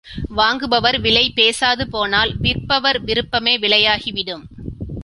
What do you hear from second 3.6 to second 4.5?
விலையாகிவிடும்.